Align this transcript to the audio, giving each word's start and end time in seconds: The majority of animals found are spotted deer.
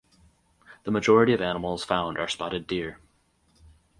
The 0.83 0.89
majority 0.89 1.31
of 1.33 1.41
animals 1.43 1.83
found 1.83 2.17
are 2.17 2.27
spotted 2.27 2.65
deer. 2.65 2.97